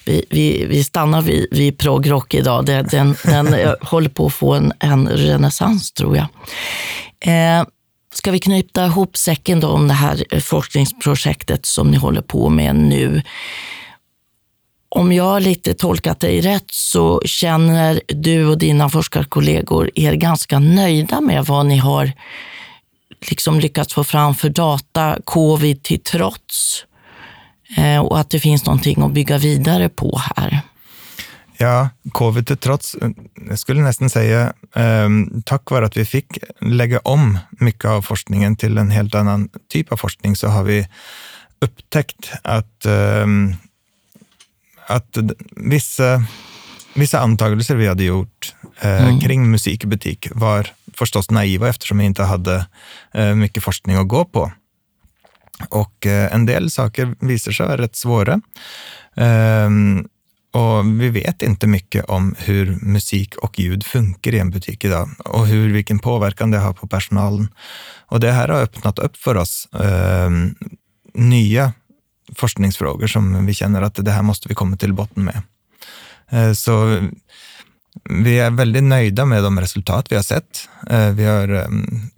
[0.05, 2.65] vi, vi, vi stannar vid, vid progrock idag.
[2.65, 6.27] Det, den, den håller på att få en, en renässans tror jag.
[7.19, 7.65] Eh,
[8.13, 12.75] ska vi knyta ihop säcken då om det här forskningsprojektet som ni håller på med
[12.75, 13.21] nu?
[14.89, 21.21] Om jag lite tolkat dig rätt så känner du och dina forskarkollegor er ganska nöjda
[21.21, 22.11] med vad ni har
[23.29, 26.85] liksom lyckats få fram för data, covid till trots,
[27.77, 30.61] eh, och att det finns någonting att bygga vidare på här.
[31.57, 33.09] Ja, covid till trots, eh,
[33.49, 35.09] jag skulle nästan säga eh,
[35.45, 39.91] tack vare att vi fick lägga om mycket av forskningen till en helt annan typ
[39.91, 40.87] av forskning så har vi
[41.61, 43.25] upptäckt att eh,
[44.89, 45.17] att
[45.55, 46.23] vissa,
[46.93, 49.19] vissa antagelser vi hade gjort eh, mm.
[49.19, 52.65] kring musik i butik var förstås naiva eftersom vi inte hade
[53.13, 54.51] eh, mycket forskning att gå på.
[55.69, 58.41] Och eh, en del saker visar sig vara rätt svåra.
[59.15, 60.07] Ehm,
[60.51, 65.09] och vi vet inte mycket om hur musik och ljud funkar i en butik idag
[65.25, 67.47] och hur, vilken påverkan det har på personalen.
[68.05, 70.29] Och det här har öppnat upp för oss eh,
[71.13, 71.73] nya
[72.35, 75.41] forskningsfrågor som vi känner att det här måste vi komma till botten med.
[76.29, 77.01] Eh, så
[78.09, 80.69] vi är väldigt nöjda med de resultat vi har sett.
[80.89, 81.67] Eh, vi har eh,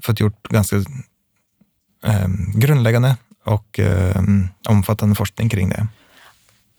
[0.04, 0.76] fått gjort ganska
[2.56, 3.80] grundläggande och
[4.68, 5.88] omfattande forskning kring det.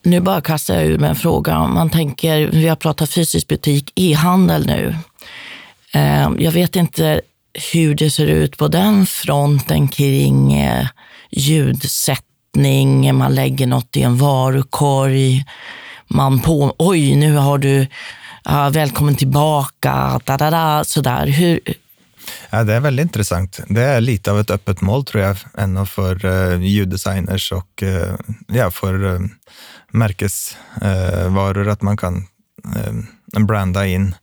[0.04, 1.66] Nu bara kastar jag ur mig en fråga.
[1.66, 4.96] Man tänker, vi har pratat fysisk butik, e-handel nu.
[6.38, 7.20] Jag vet inte
[7.72, 10.64] hur det ser ut på den fronten kring
[11.30, 15.44] ljudsätt ljudsättning, man lägger något i en varukorg,
[16.08, 17.86] man på, oj nu har du,
[18.50, 21.26] uh, välkommen tillbaka, da, da, da, sådär.
[21.26, 21.60] Hur,
[22.50, 23.60] Ja, det är väldigt intressant.
[23.68, 28.14] Det är lite av ett öppet mål tror jag, ändå för uh, ljuddesigners och uh,
[28.46, 29.20] ja, för uh,
[29.92, 32.26] märkesvaror, att man kan
[32.76, 34.14] uh, branda in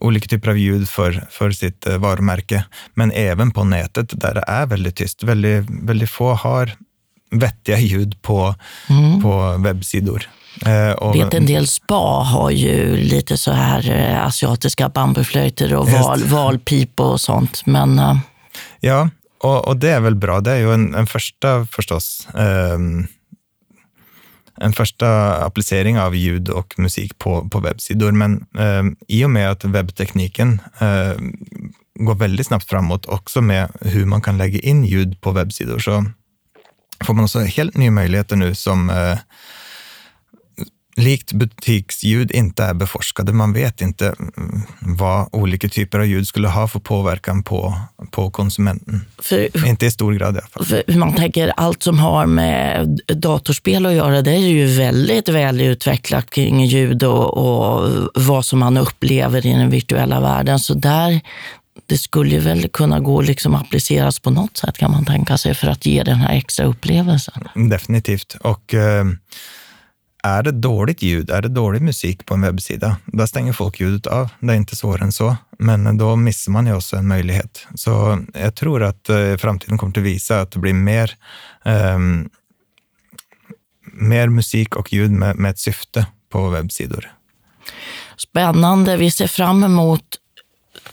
[0.00, 2.64] olika typer av ljud för, för sitt uh, varumärke.
[2.94, 5.22] Men även på nätet där det är väldigt tyst.
[5.22, 6.76] Väldigt, väldigt få har
[7.30, 8.54] vettiga ljud på,
[8.88, 9.22] mm.
[9.22, 10.28] på webbsidor.
[10.66, 15.90] Eh, och, vet en del spa har ju lite så här eh, asiatiska bambuflöjter och
[15.90, 17.66] val, valpip och sånt.
[17.66, 18.16] Men, eh.
[18.80, 19.08] Ja,
[19.40, 20.40] och, och, det är väl bra.
[20.40, 22.28] Det är ju en, en första förstås.
[22.34, 22.78] Eh,
[24.60, 28.12] en första applicering av ljud och musik på, på webbsidor.
[28.12, 31.22] Men eh, i och med att webbtekniken eh,
[31.94, 36.04] går väldigt snabbt framåt också med hur man kan lägga in ljud på webbsidor så
[37.04, 39.18] får man också helt nya möjligheter nu som eh,
[40.98, 43.32] likt butiksljud inte är beforskade.
[43.32, 47.74] Man vet inte mm, vad olika typer av ljud skulle ha för påverkan på,
[48.10, 49.04] på konsumenten.
[49.18, 50.64] För, inte i stor grad i alla fall.
[50.64, 55.60] För man tänker allt som har med datorspel att göra, det är ju väldigt väl
[55.60, 60.58] utvecklat kring ljud och, och vad som man upplever i den virtuella världen.
[60.58, 61.20] Så där,
[61.86, 65.66] det skulle väl kunna gå liksom appliceras på något sätt kan man tänka sig för
[65.66, 67.48] att ge den här extra upplevelsen.
[67.54, 68.36] Definitivt.
[68.40, 69.04] Och eh,
[70.22, 74.06] är det dåligt ljud, är det dålig musik på en webbsida, då stänger folk ljudet
[74.06, 74.30] av.
[74.40, 77.66] Det är inte svårare än så, men då missar man ju också en möjlighet.
[77.74, 81.14] Så jag tror att eh, framtiden kommer att visa att det blir mer,
[81.64, 82.30] um,
[83.92, 87.12] mer musik och ljud med, med ett syfte på webbsidor.
[88.16, 88.96] Spännande.
[88.96, 90.02] Vi ser fram emot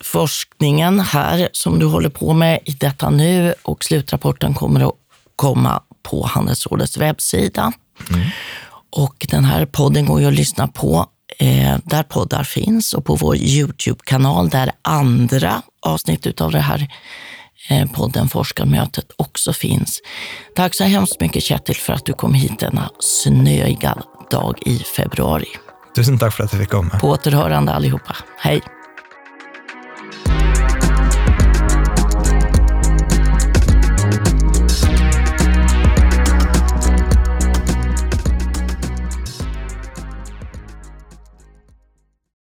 [0.02, 4.96] forskningen här som du håller på med i detta nu och slutrapporten kommer att
[5.36, 7.72] komma på Handelsrådets webbsida.
[8.10, 8.28] Mm.
[8.92, 11.06] Och den här podden går ju att lyssna på
[11.40, 16.88] eh, där poddar finns och på vår Youtube-kanal där andra avsnitt av det här
[17.70, 20.02] eh, podden Forskarmötet också finns.
[20.56, 23.98] Tack så hemskt mycket Kjetil för att du kom hit denna snöiga
[24.32, 25.50] dag i februari.
[25.96, 27.00] Tusen tack för att jag fick komma.
[27.00, 28.16] På återhörande allihopa.
[28.38, 28.62] Hej!